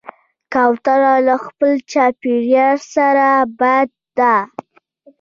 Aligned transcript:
کوتره 0.53 1.13
له 1.27 1.35
خپل 1.45 1.71
چاپېریال 1.91 2.77
سره 2.95 3.27
بلد 3.59 3.91
ده. 4.17 4.35